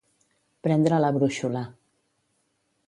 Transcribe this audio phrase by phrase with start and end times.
[0.67, 1.63] Prendre la brúixola.